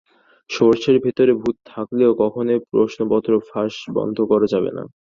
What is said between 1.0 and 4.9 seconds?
ভেতরে ভূত থাকলে কখনোই প্রশ্নপত্র ফাঁস বন্ধ করা যাবে না।